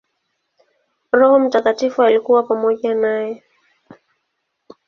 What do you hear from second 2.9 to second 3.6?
naye.